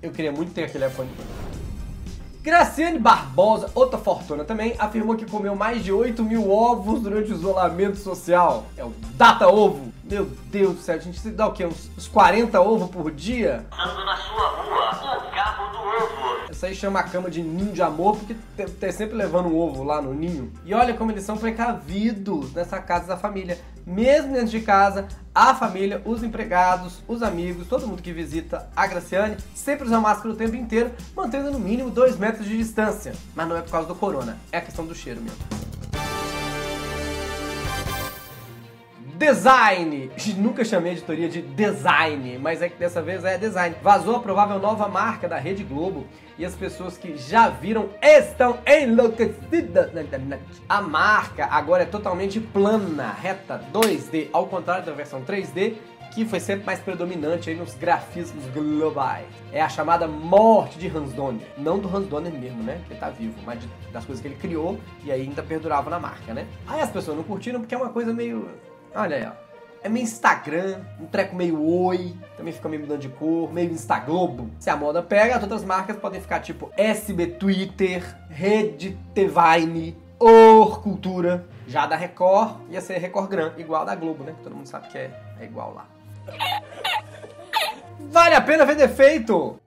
Eu 0.00 0.12
queria 0.12 0.30
muito 0.30 0.52
ter 0.52 0.64
aquele 0.64 0.86
iPhone. 0.86 1.10
Graciane 2.40 2.98
Barbosa, 2.98 3.70
outra 3.74 3.98
fortuna 3.98 4.44
também, 4.44 4.74
afirmou 4.78 5.16
que 5.16 5.26
comeu 5.26 5.54
mais 5.54 5.84
de 5.84 5.92
8 5.92 6.22
mil 6.22 6.50
ovos 6.50 7.02
durante 7.02 7.30
o 7.30 7.34
isolamento 7.34 7.98
social. 7.98 8.64
É 8.76 8.84
o 8.84 8.94
Data 9.16 9.48
Ovo. 9.48 9.92
Meu 10.04 10.24
Deus 10.24 10.76
do 10.76 10.80
céu, 10.80 10.94
a 10.94 10.98
gente 10.98 11.28
dá 11.30 11.46
o 11.46 11.52
quê? 11.52 11.66
Uns, 11.66 11.90
uns 11.98 12.08
40 12.08 12.58
ovos 12.60 12.88
por 12.88 13.10
dia? 13.10 13.66
Ando 13.70 14.04
na 14.04 14.16
sua 14.16 14.50
Isso 16.58 16.66
aí 16.66 16.74
chama 16.74 16.98
a 16.98 17.04
cama 17.04 17.30
de 17.30 17.40
ninho 17.40 17.72
de 17.72 17.80
amor, 17.80 18.16
porque 18.16 18.34
tá 18.64 18.90
sempre 18.90 19.14
levando 19.14 19.46
um 19.46 19.56
ovo 19.56 19.84
lá 19.84 20.02
no 20.02 20.12
ninho. 20.12 20.52
E 20.64 20.74
olha 20.74 20.92
como 20.92 21.12
eles 21.12 21.22
são 21.22 21.36
precavidos 21.36 22.52
nessa 22.52 22.80
casa 22.80 23.06
da 23.06 23.16
família. 23.16 23.60
Mesmo 23.86 24.32
dentro 24.32 24.48
de 24.48 24.60
casa, 24.62 25.06
a 25.32 25.54
família, 25.54 26.02
os 26.04 26.20
empregados, 26.24 26.98
os 27.06 27.22
amigos, 27.22 27.68
todo 27.68 27.86
mundo 27.86 28.02
que 28.02 28.12
visita 28.12 28.68
a 28.74 28.88
Graciane, 28.88 29.36
sempre 29.54 29.86
usa 29.86 30.00
máscara 30.00 30.30
o 30.30 30.36
tempo 30.36 30.56
inteiro, 30.56 30.90
mantendo 31.14 31.52
no 31.52 31.60
mínimo 31.60 31.90
2 31.90 32.18
metros 32.18 32.44
de 32.44 32.58
distância. 32.58 33.12
Mas 33.36 33.48
não 33.48 33.56
é 33.56 33.62
por 33.62 33.70
causa 33.70 33.86
do 33.86 33.94
corona, 33.94 34.36
é 34.50 34.58
a 34.58 34.60
questão 34.60 34.84
do 34.84 34.96
cheiro 34.96 35.20
mesmo. 35.20 35.57
Design! 39.18 40.12
Nunca 40.36 40.64
chamei 40.64 40.92
a 40.92 40.94
editoria 40.94 41.28
de 41.28 41.42
design, 41.42 42.38
mas 42.38 42.62
é 42.62 42.68
que 42.68 42.76
dessa 42.76 43.02
vez 43.02 43.24
é 43.24 43.36
design. 43.36 43.74
Vazou 43.82 44.14
a 44.14 44.20
provável 44.20 44.60
nova 44.60 44.86
marca 44.86 45.28
da 45.28 45.36
Rede 45.36 45.64
Globo 45.64 46.06
e 46.38 46.44
as 46.44 46.54
pessoas 46.54 46.96
que 46.96 47.16
já 47.16 47.48
viram 47.48 47.88
estão 48.00 48.60
enlouquecidas. 48.64 49.90
A 50.68 50.80
marca 50.80 51.46
agora 51.46 51.82
é 51.82 51.86
totalmente 51.86 52.38
plana, 52.38 53.10
reta, 53.10 53.60
2D, 53.72 54.28
ao 54.32 54.46
contrário 54.46 54.86
da 54.86 54.92
versão 54.92 55.20
3D, 55.22 55.74
que 56.14 56.24
foi 56.24 56.38
sempre 56.38 56.64
mais 56.64 56.78
predominante 56.78 57.50
aí 57.50 57.56
nos 57.56 57.74
grafismos 57.74 58.46
globais. 58.46 59.26
É 59.52 59.60
a 59.60 59.68
chamada 59.68 60.06
morte 60.06 60.78
de 60.78 60.86
Hans 60.86 61.12
Donner. 61.12 61.48
Não 61.58 61.80
do 61.80 61.88
Hans 61.88 62.06
Donner 62.06 62.32
mesmo, 62.32 62.62
né? 62.62 62.80
Que 62.86 62.92
ele 62.92 63.00
tá 63.00 63.10
vivo, 63.10 63.34
mas 63.44 63.58
de, 63.60 63.68
das 63.92 64.04
coisas 64.04 64.22
que 64.22 64.28
ele 64.28 64.36
criou 64.36 64.78
e 65.02 65.10
aí 65.10 65.22
ainda 65.22 65.42
perdurava 65.42 65.90
na 65.90 65.98
marca, 65.98 66.32
né? 66.32 66.46
Aí 66.68 66.80
as 66.80 66.90
pessoas 66.90 67.16
não 67.16 67.24
curtiram 67.24 67.58
porque 67.58 67.74
é 67.74 67.78
uma 67.78 67.90
coisa 67.90 68.12
meio. 68.12 68.48
Olha 68.94 69.16
aí, 69.16 69.26
ó. 69.26 69.48
É 69.82 69.88
meio 69.88 70.02
Instagram, 70.02 70.80
um 71.00 71.06
treco 71.06 71.36
meio 71.36 71.62
oi, 71.62 72.14
também 72.36 72.52
fica 72.52 72.68
meio 72.68 72.82
mudando 72.82 73.00
de 73.00 73.08
cor, 73.08 73.52
meio 73.52 73.70
Instaglobo. 73.70 74.50
Se 74.58 74.68
a 74.68 74.76
moda 74.76 75.02
pega, 75.02 75.36
as 75.36 75.42
outras 75.42 75.64
marcas 75.64 75.96
podem 75.96 76.20
ficar 76.20 76.40
tipo 76.40 76.70
SB 76.76 77.26
Twitter, 77.28 78.02
Rede 78.28 78.98
Tvine, 79.14 79.96
Or 80.18 80.82
Cultura. 80.82 81.46
Já 81.66 81.86
da 81.86 81.94
Record 81.94 82.56
ia 82.70 82.80
ser 82.80 82.98
Record 82.98 83.30
Gran, 83.30 83.52
igual 83.56 83.84
da 83.84 83.94
Globo, 83.94 84.24
né? 84.24 84.34
Todo 84.42 84.56
mundo 84.56 84.66
sabe 84.66 84.88
que 84.88 84.98
é, 84.98 85.10
é 85.40 85.44
igual 85.44 85.74
lá. 85.74 85.86
Vale 88.10 88.34
a 88.34 88.40
pena 88.40 88.64
ver 88.64 88.74
defeito! 88.74 89.60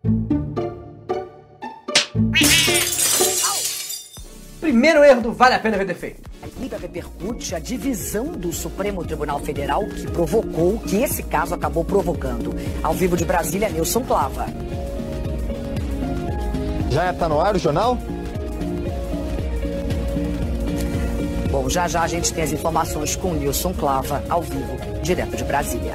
Primeiro 4.59 5.03
erro 5.03 5.21
do 5.21 5.33
Vale 5.33 5.55
a 5.55 5.59
Pena 5.59 5.77
ver 5.77 5.85
defeito. 5.85 6.30
A 6.43 6.59
liga 6.59 6.75
repercute 6.75 7.53
a 7.53 7.59
divisão 7.59 8.31
do 8.31 8.51
Supremo 8.51 9.05
Tribunal 9.05 9.39
Federal 9.41 9.85
que 9.85 10.07
provocou, 10.07 10.79
que 10.79 10.95
esse 10.97 11.21
caso 11.21 11.53
acabou 11.53 11.85
provocando. 11.85 12.55
Ao 12.81 12.93
vivo 12.93 13.15
de 13.15 13.23
Brasília, 13.23 13.69
Nilson 13.69 14.01
Clava. 14.03 14.47
Já 16.89 17.11
está 17.11 17.29
no 17.29 17.39
ar 17.39 17.55
o 17.55 17.59
jornal? 17.59 17.95
Bom, 21.51 21.69
já 21.69 21.87
já 21.87 22.01
a 22.01 22.07
gente 22.07 22.33
tem 22.33 22.43
as 22.43 22.51
informações 22.51 23.15
com 23.15 23.35
Nilson 23.35 23.73
Clava, 23.73 24.23
ao 24.27 24.41
vivo, 24.41 24.77
direto 25.03 25.37
de 25.37 25.43
Brasília. 25.43 25.93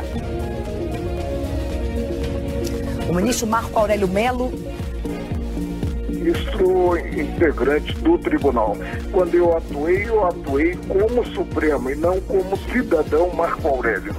O 3.11 3.13
ministro 3.13 3.49
Marco 3.49 3.77
Aurélio 3.77 4.07
Melo 4.07 4.53
ministro 6.27 6.99
integrante 6.99 7.95
do 8.01 8.19
tribunal. 8.19 8.77
Quando 9.13 9.35
eu 9.35 9.57
atuei, 9.57 10.09
eu 10.09 10.27
atuei 10.27 10.77
como 10.89 11.25
Supremo 11.27 11.89
e 11.91 11.95
não 11.95 12.21
como 12.23 12.57
cidadão 12.73 13.33
Marco 13.33 13.69
Aurélio. 13.69 14.15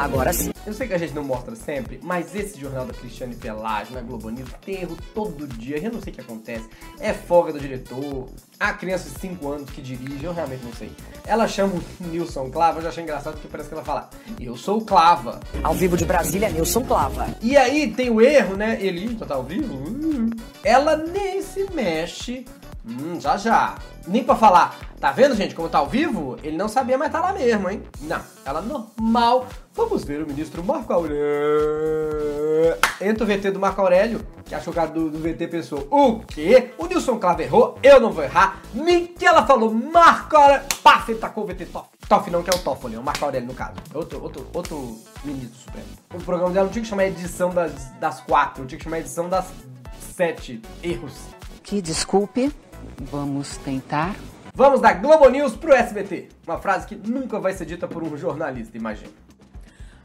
Agora 0.00 0.32
sim. 0.32 0.50
Eu 0.66 0.72
sei 0.72 0.88
que 0.88 0.94
a 0.94 0.98
gente 0.98 1.14
não 1.14 1.22
mostra 1.22 1.54
sempre, 1.54 2.00
mas 2.02 2.34
esse 2.34 2.58
jornal 2.58 2.86
da 2.86 2.94
Cristiane 2.94 3.34
Pelagio 3.34 3.94
na 3.94 4.00
Globo 4.00 4.30
News 4.30 4.48
tem 4.64 4.80
erro 4.80 4.96
todo 5.14 5.46
dia. 5.46 5.78
Eu 5.78 5.92
não 5.92 6.00
sei 6.00 6.10
o 6.10 6.14
que 6.14 6.20
acontece. 6.22 6.68
É 6.98 7.12
folga 7.12 7.52
do 7.52 7.60
diretor, 7.60 8.28
a 8.58 8.72
criança 8.72 9.10
de 9.10 9.18
5 9.20 9.48
anos 9.48 9.70
que 9.70 9.82
dirige, 9.82 10.24
eu 10.24 10.32
realmente 10.32 10.64
não 10.64 10.72
sei. 10.72 10.90
Ela 11.26 11.46
chama 11.46 11.74
o 11.74 12.04
Nilson 12.06 12.50
Clava, 12.50 12.78
eu 12.78 12.82
já 12.82 12.88
achei 12.88 13.02
engraçado 13.02 13.34
porque 13.34 13.48
parece 13.48 13.68
que 13.68 13.74
ela 13.74 13.84
fala, 13.84 14.08
eu 14.38 14.56
sou 14.56 14.78
o 14.78 14.84
Clava. 14.84 15.40
Ao 15.62 15.74
vivo 15.74 15.96
de 15.96 16.04
Brasília, 16.04 16.48
Nilson 16.48 16.84
Clava. 16.84 17.28
E 17.42 17.56
aí 17.56 17.92
tem 17.92 18.10
o 18.10 18.20
erro, 18.22 18.56
né? 18.56 18.78
Ele, 18.80 19.14
tá 19.16 19.34
ao 19.34 19.44
vivo? 19.44 20.30
Ela 20.64 20.96
nem 20.96 21.42
se 21.42 21.66
mexe. 21.74 22.44
Hum, 22.90 23.20
já 23.20 23.36
já. 23.36 23.76
Nem 24.06 24.24
pra 24.24 24.34
falar, 24.34 24.76
tá 24.98 25.12
vendo, 25.12 25.36
gente, 25.36 25.54
como 25.54 25.68
tá 25.68 25.78
ao 25.78 25.86
vivo? 25.86 26.36
Ele 26.42 26.56
não 26.56 26.68
sabia, 26.68 26.98
mas 26.98 27.12
tá 27.12 27.20
lá 27.20 27.32
mesmo, 27.32 27.70
hein? 27.70 27.82
Não, 28.00 28.20
ela 28.44 28.60
normal. 28.60 29.46
Vamos 29.74 30.04
ver 30.04 30.22
o 30.22 30.26
ministro 30.26 30.64
Marco 30.64 30.92
Aurélio. 30.92 31.20
Entra 33.00 33.24
o 33.24 33.26
VT 33.26 33.52
do 33.52 33.60
Marco 33.60 33.80
Aurélio, 33.80 34.26
que 34.44 34.54
achou 34.54 34.72
o 34.72 34.76
cara 34.76 34.88
do, 34.88 35.10
do 35.10 35.18
VT 35.18 35.46
pensou, 35.46 35.86
o 35.90 36.20
quê? 36.20 36.70
O 36.76 36.86
Nilson 36.86 37.18
Clava 37.18 37.42
errou, 37.42 37.78
eu 37.82 38.00
não 38.00 38.10
vou 38.10 38.24
errar. 38.24 38.60
Nem 38.74 39.06
que 39.06 39.24
ela 39.24 39.46
falou, 39.46 39.72
Marco 39.72 40.36
Aurélio. 40.36 40.66
Paf, 40.82 41.10
ele 41.10 41.20
tacou 41.20 41.44
o 41.44 41.46
VT 41.46 41.66
Toff. 41.66 41.88
Toff 42.08 42.28
não, 42.28 42.42
que 42.42 42.50
é 42.50 42.54
o 42.54 42.58
Toffoli, 42.58 42.96
é 42.96 42.98
o 42.98 43.02
Marco 43.04 43.24
Aurélio 43.24 43.46
no 43.46 43.54
caso. 43.54 43.74
Outro, 43.94 44.20
outro, 44.20 44.46
outro 44.52 44.98
ministro 45.22 45.56
supremo. 45.60 45.86
O 46.12 46.20
programa 46.20 46.52
dela 46.52 46.64
não 46.64 46.72
tinha 46.72 46.82
que 46.82 46.88
chamar 46.88 47.06
edição 47.06 47.50
das, 47.50 47.72
das 48.00 48.20
quatro, 48.20 48.66
tinha 48.66 48.76
que 48.76 48.82
chamar 48.82 48.98
edição 48.98 49.28
das 49.28 49.46
sete 50.16 50.60
erros. 50.82 51.12
Que 51.62 51.80
desculpe, 51.80 52.52
vamos 53.10 53.56
tentar. 53.58 54.16
Vamos 54.54 54.80
da 54.80 54.92
Globo 54.92 55.28
News 55.28 55.54
pro 55.56 55.72
SBT. 55.72 56.28
Uma 56.46 56.58
frase 56.58 56.86
que 56.86 56.96
nunca 56.96 57.38
vai 57.38 57.52
ser 57.52 57.64
dita 57.66 57.86
por 57.88 58.02
um 58.02 58.16
jornalista, 58.16 58.76
imagina. 58.76 59.10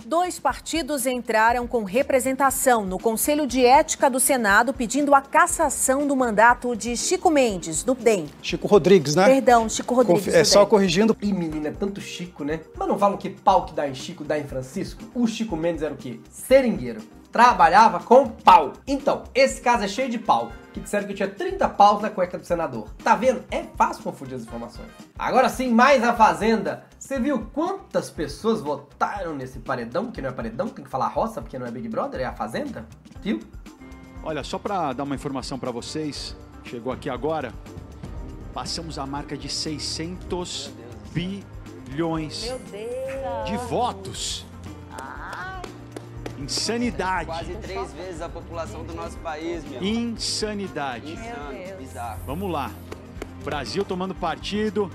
Dois 0.05 0.37
partidos 0.37 1.07
entraram 1.07 1.65
com 1.65 1.83
representação 1.83 2.85
no 2.85 2.99
Conselho 2.99 3.47
de 3.47 3.65
Ética 3.65 4.07
do 4.07 4.19
Senado 4.19 4.71
pedindo 4.71 5.15
a 5.15 5.21
cassação 5.21 6.05
do 6.05 6.15
mandato 6.15 6.75
de 6.75 6.95
Chico 6.95 7.31
Mendes, 7.31 7.83
do 7.83 7.95
DEM. 7.95 8.27
Chico 8.39 8.67
Rodrigues, 8.67 9.15
né? 9.15 9.25
Perdão, 9.25 9.67
Chico 9.67 9.95
Rodrigues. 9.95 10.25
Conf- 10.25 10.35
É 10.35 10.43
só 10.43 10.59
DEM. 10.59 10.69
corrigindo. 10.69 11.17
Ih, 11.19 11.33
menina, 11.33 11.69
é 11.69 11.71
tanto 11.71 11.99
Chico, 11.99 12.43
né? 12.43 12.59
Mas 12.77 12.87
não 12.87 12.99
falam 12.99 13.17
que 13.17 13.31
pau 13.31 13.65
que 13.65 13.73
dá 13.73 13.87
em 13.89 13.95
Chico 13.95 14.23
dá 14.23 14.37
em 14.37 14.43
Francisco? 14.43 15.01
O 15.15 15.25
Chico 15.25 15.55
Mendes 15.57 15.81
era 15.81 15.93
o 15.93 15.97
quê? 15.97 16.19
Seringueiro. 16.29 17.01
Trabalhava 17.35 17.99
com 17.99 18.29
pau. 18.29 18.71
Então, 18.87 19.25
esse 19.35 19.59
caso 19.59 19.83
é 19.83 19.89
cheio 19.89 20.09
de 20.09 20.17
pau. 20.17 20.53
Que 20.71 20.79
disseram 20.79 21.05
que 21.05 21.13
tinha 21.13 21.27
30 21.27 21.67
paus 21.67 22.01
na 22.01 22.09
cueca 22.09 22.37
do 22.37 22.45
senador. 22.45 22.87
Tá 23.03 23.13
vendo? 23.13 23.43
É 23.51 23.63
fácil 23.75 24.03
confundir 24.03 24.35
as 24.35 24.43
informações. 24.43 24.87
Agora 25.19 25.49
sim, 25.49 25.69
mais 25.69 26.01
a 26.01 26.13
Fazenda. 26.13 26.85
Você 26.97 27.19
viu 27.19 27.45
quantas 27.53 28.09
pessoas 28.09 28.61
votaram 28.61 29.35
nesse 29.35 29.59
paredão? 29.59 30.13
Que 30.13 30.21
não 30.21 30.29
é 30.29 30.31
paredão, 30.31 30.69
tem 30.69 30.85
que 30.85 30.89
falar 30.89 31.09
roça, 31.09 31.41
porque 31.41 31.59
não 31.59 31.67
é 31.67 31.71
Big 31.71 31.89
Brother, 31.89 32.21
é 32.21 32.23
a 32.23 32.31
Fazenda? 32.31 32.85
Viu? 33.21 33.41
Olha, 34.23 34.41
só 34.41 34.57
para 34.57 34.93
dar 34.93 35.03
uma 35.03 35.15
informação 35.15 35.59
para 35.59 35.71
vocês, 35.71 36.37
chegou 36.63 36.93
aqui 36.93 37.09
agora, 37.09 37.53
passamos 38.53 38.97
a 38.97 39.05
marca 39.05 39.35
de 39.35 39.49
600 39.49 40.71
bilhões 41.11 42.49
de 43.45 43.57
votos. 43.67 44.44
Insanidade. 46.45 47.25
Quase 47.25 47.55
três 47.55 47.91
vezes 47.93 48.21
a 48.21 48.29
população 48.29 48.83
do 48.83 48.93
nosso 48.93 49.17
país, 49.17 49.63
meu. 49.65 49.83
Insanidade. 49.83 51.13
Insano, 51.13 51.77
bizarro. 51.79 52.19
Vamos 52.25 52.51
lá. 52.51 52.71
Brasil 53.43 53.83
tomando 53.83 54.13
partido. 54.13 54.91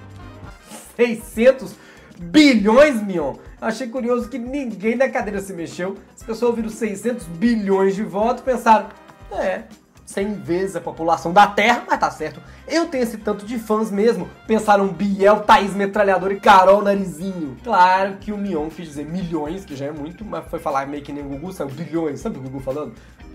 600 0.95 1.75
bilhões, 2.21 3.03
Mion. 3.03 3.35
Achei 3.61 3.89
curioso 3.89 4.29
que 4.29 4.39
ninguém 4.39 4.97
da 4.97 5.09
cadeira 5.09 5.41
se 5.41 5.53
mexeu. 5.53 5.97
As 6.15 6.23
pessoas 6.23 6.51
ouviram 6.51 6.69
600 6.69 7.27
bilhões 7.27 7.97
de 7.97 8.05
votos 8.05 8.43
e 8.43 8.45
pensaram, 8.45 8.89
é, 9.33 9.65
100 10.11 10.35
vezes 10.35 10.77
a 10.77 10.81
população 10.81 11.33
da 11.33 11.47
Terra, 11.47 11.85
mas 11.87 11.99
tá 11.99 12.11
certo. 12.11 12.43
Eu 12.67 12.87
tenho 12.87 13.05
esse 13.05 13.17
tanto 13.17 13.47
de 13.47 13.59
fãs 13.59 13.91
mesmo. 13.91 14.29
Pensaram 14.47 14.89
Biel, 14.89 15.41
Thaís 15.41 15.75
Metralhador 15.75 16.33
e 16.33 16.41
Carol 16.41 16.83
Narizinho. 16.83 17.57
Claro 17.63 18.17
que 18.21 18.33
o 18.33 18.37
Mion 18.37 18.69
quis 18.69 18.89
dizer 18.89 19.07
milhões, 19.07 19.65
que 19.65 19.77
já 19.77 19.87
é 19.87 19.93
muito, 19.93 20.25
mas 20.25 20.45
foi 20.49 20.59
falar 20.59 20.87
meio 20.87 21.03
que 21.03 21.13
nem 21.13 21.25
o 21.25 21.29
Gugu, 21.29 21.53
saiu 21.53 21.71
bilhões, 21.71 22.21
sabe 22.21 22.39
o 22.39 22.43
Gugu 22.43 22.61
falando? 22.61 22.93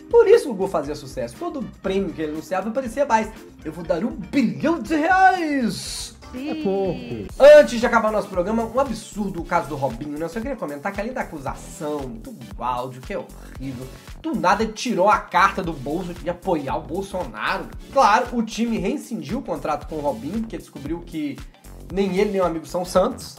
Por 0.09 0.27
isso 0.27 0.49
o 0.49 0.53
Gugu 0.53 0.67
fazia 0.69 0.95
sucesso. 0.95 1.35
Todo 1.39 1.63
prêmio 1.81 2.13
que 2.13 2.21
ele 2.21 2.33
anunciava 2.33 2.69
parecia 2.71 3.05
mais. 3.05 3.29
Eu 3.63 3.71
vou 3.71 3.83
dar 3.83 4.03
um 4.03 4.11
bilhão 4.11 4.79
de 4.79 4.95
reais! 4.95 6.14
É 6.33 6.55
pouco. 6.63 7.33
Antes 7.59 7.79
de 7.79 7.85
acabar 7.85 8.09
o 8.09 8.11
nosso 8.11 8.27
programa, 8.27 8.63
um 8.63 8.79
absurdo 8.79 9.41
o 9.41 9.45
caso 9.45 9.69
do 9.69 9.75
Robinho, 9.75 10.17
né? 10.17 10.25
Eu 10.25 10.29
só 10.29 10.39
queria 10.39 10.55
comentar 10.55 10.91
que 10.91 10.99
além 10.99 11.13
da 11.13 11.21
acusação, 11.21 12.01
do 12.01 12.63
áudio, 12.63 13.01
que 13.01 13.13
é 13.13 13.17
horrível, 13.17 13.87
do 14.21 14.35
nada 14.35 14.63
ele 14.63 14.73
tirou 14.73 15.09
a 15.09 15.17
carta 15.17 15.61
do 15.61 15.73
bolso 15.73 16.13
de 16.13 16.29
apoiar 16.29 16.77
o 16.77 16.81
Bolsonaro. 16.81 17.65
Claro, 17.93 18.27
o 18.33 18.43
time 18.43 18.77
reincindiu 18.77 19.39
o 19.39 19.41
contrato 19.41 19.87
com 19.87 19.95
o 19.95 20.01
Robinho, 20.01 20.39
porque 20.39 20.57
descobriu 20.57 21.01
que 21.05 21.37
nem 21.91 22.17
ele 22.17 22.31
nem 22.31 22.41
o 22.41 22.45
amigo 22.45 22.65
são 22.65 22.83
santos. 22.83 23.37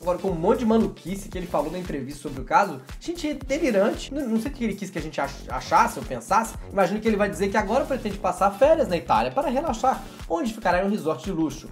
Agora, 0.00 0.16
com 0.18 0.30
um 0.30 0.34
monte 0.34 0.60
de 0.60 0.64
maluquice 0.64 1.28
que 1.28 1.36
ele 1.36 1.46
falou 1.46 1.70
na 1.70 1.78
entrevista 1.78 2.22
sobre 2.22 2.40
o 2.40 2.44
caso, 2.44 2.80
gente, 2.98 3.28
é 3.28 3.34
delirante. 3.34 4.12
Não, 4.14 4.26
não 4.30 4.40
sei 4.40 4.50
o 4.50 4.54
que 4.54 4.64
ele 4.64 4.74
quis 4.74 4.88
que 4.88 4.98
a 4.98 5.02
gente 5.02 5.20
ach- 5.20 5.46
achasse 5.50 5.98
ou 5.98 6.04
pensasse. 6.04 6.54
Imagino 6.72 6.98
que 7.00 7.06
ele 7.06 7.18
vai 7.18 7.28
dizer 7.28 7.50
que 7.50 7.56
agora 7.58 7.84
pretende 7.84 8.16
passar 8.16 8.50
férias 8.52 8.88
na 8.88 8.96
Itália 8.96 9.30
para 9.30 9.50
relaxar, 9.50 10.02
onde 10.26 10.54
ficará 10.54 10.82
em 10.82 10.86
um 10.86 10.90
resort 10.90 11.22
de 11.24 11.32
luxo. 11.32 11.68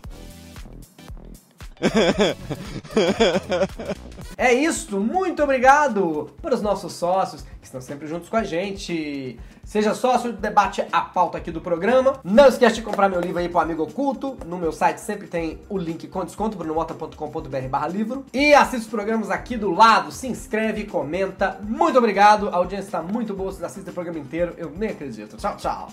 É 4.38 4.54
isso, 4.54 5.00
muito 5.00 5.42
obrigado 5.42 6.30
para 6.40 6.54
os 6.54 6.62
nossos 6.62 6.92
sócios 6.92 7.42
que 7.42 7.66
estão 7.66 7.80
sempre 7.80 8.06
juntos 8.06 8.28
com 8.28 8.36
a 8.36 8.44
gente. 8.44 9.36
Seja 9.64 9.94
sócio, 9.94 10.32
debate 10.32 10.80
a 10.92 11.00
pauta 11.00 11.38
aqui 11.38 11.50
do 11.50 11.60
programa. 11.60 12.20
Não 12.22 12.46
esquece 12.46 12.76
de 12.76 12.82
comprar 12.82 13.08
meu 13.08 13.20
livro 13.20 13.40
aí 13.40 13.48
pro 13.48 13.58
amigo 13.58 13.82
oculto. 13.82 14.38
No 14.46 14.56
meu 14.56 14.70
site 14.70 14.98
sempre 14.98 15.26
tem 15.26 15.58
o 15.68 15.76
link 15.76 16.06
com 16.06 16.24
desconto, 16.24 16.56
brunomota.com.br 16.56 17.68
barra 17.68 17.88
livro. 17.88 18.24
E 18.32 18.54
assista 18.54 18.78
os 18.78 18.86
programas 18.86 19.28
aqui 19.28 19.56
do 19.56 19.72
lado, 19.72 20.12
se 20.12 20.28
inscreve, 20.28 20.84
comenta. 20.84 21.58
Muito 21.60 21.98
obrigado, 21.98 22.48
a 22.48 22.54
audiência 22.54 22.86
está 22.86 23.02
muito 23.02 23.34
boa, 23.34 23.50
vocês 23.50 23.64
assistem 23.64 23.90
o 23.90 23.94
programa 23.94 24.20
inteiro, 24.20 24.54
eu 24.56 24.70
nem 24.70 24.90
acredito. 24.90 25.36
Tchau, 25.36 25.56
tchau. 25.56 25.88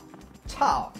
Tchau. 0.45 0.93